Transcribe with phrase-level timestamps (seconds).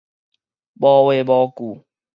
[0.03, 0.03] 無
[1.05, 1.85] 話無句